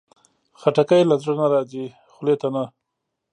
[0.59, 2.63] خټکی له زړه نه راځي، خولې ته نه.